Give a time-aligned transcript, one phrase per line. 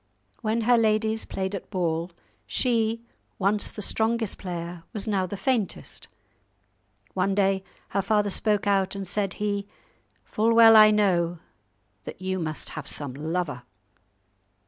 [0.41, 2.09] When her ladies played at ball,
[2.47, 3.03] she,
[3.37, 6.07] once the strongest player, was now the faintest.
[7.13, 9.67] One day her father spoke out, and said he,
[10.25, 11.37] "Full well I know
[12.05, 13.61] that you must have some lover."